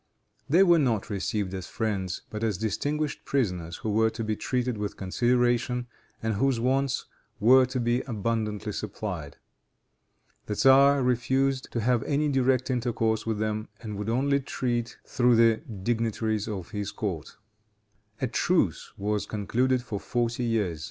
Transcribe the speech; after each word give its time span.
They 0.49 0.63
were 0.63 0.79
not 0.79 1.11
received 1.11 1.53
as 1.53 1.67
friends, 1.67 2.23
but 2.31 2.43
as 2.43 2.57
distinguished 2.57 3.23
prisoners, 3.23 3.77
who 3.77 3.91
were 3.91 4.09
to 4.09 4.23
be 4.23 4.35
treated 4.35 4.75
with 4.79 4.97
consideration, 4.97 5.85
and 6.23 6.33
whose 6.33 6.59
wants 6.59 7.05
were 7.39 7.67
to 7.67 7.79
be 7.79 8.01
abundantly 8.07 8.71
supplied. 8.71 9.37
The 10.47 10.55
tzar 10.55 11.03
refused 11.03 11.71
to 11.73 11.81
have 11.81 12.01
any 12.05 12.29
direct 12.29 12.71
intercourse 12.71 13.27
with 13.27 13.37
them, 13.37 13.67
and 13.81 13.95
would 13.95 14.09
only 14.09 14.39
treat 14.39 14.97
through 15.05 15.35
the 15.35 15.57
dignitaries 15.57 16.47
of 16.47 16.71
his 16.71 16.91
court. 16.91 17.37
A 18.19 18.25
truce 18.25 18.93
was 18.97 19.27
concluded 19.27 19.83
for 19.83 19.99
forty 19.99 20.43
years. 20.45 20.79